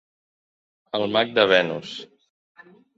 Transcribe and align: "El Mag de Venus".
"El 1.01 1.07
Mag 1.17 1.37
de 1.37 1.47
Venus". 1.55 1.95